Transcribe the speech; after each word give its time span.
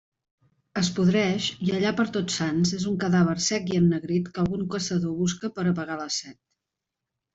Es 0.79 0.87
podreix, 0.99 1.49
i 1.67 1.73
allà 1.79 1.91
per 1.99 2.05
Tots 2.15 2.37
Sants 2.41 2.71
és 2.77 2.87
un 2.93 2.97
cadàver 3.03 3.35
sec 3.49 3.69
i 3.75 3.77
ennegrit 3.83 4.33
que 4.33 4.43
algun 4.45 4.65
caçador 4.77 5.15
busca 5.23 5.53
per 5.59 5.67
a 5.69 5.71
apagar 5.77 5.99
la 6.01 6.09
set. 6.17 6.41